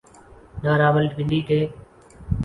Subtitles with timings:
[0.63, 1.59] نہ راولپنڈی کے۔